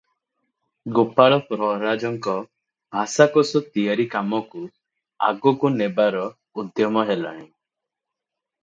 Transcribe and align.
ଗୋପାଳ 0.99 1.37
ପ୍ରହରାଜଙ୍କ 1.49 2.33
ଭାଷାକୋଷ 2.97 3.63
ତିଆରି 3.77 4.09
କାମକୁ 4.15 4.65
ଆଗକୁ 5.31 5.73
ନେବାର 5.79 6.27
ଉଦ୍ୟମ 6.61 7.07
ହେଲାଣି। 7.13 7.47